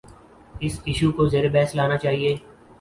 [0.59, 2.35] اس issue کو زیربحث لانا چاہیے۔